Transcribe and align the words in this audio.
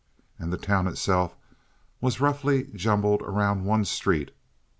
And 0.39 0.51
the 0.51 0.57
town 0.57 0.87
itself 0.87 1.35
was 2.01 2.19
roughly 2.19 2.63
jumbled 2.73 3.21
around 3.21 3.65
one 3.65 3.85
street. 3.85 4.31